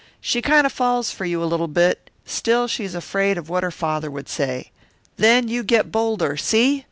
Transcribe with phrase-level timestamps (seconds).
[0.19, 3.61] "She kind of falls for you a little bit, still she is afraid of what
[3.61, 4.71] her father would say.
[5.17, 6.79] Then you get bolder, see?